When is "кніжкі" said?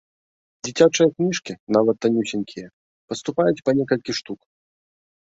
1.15-1.53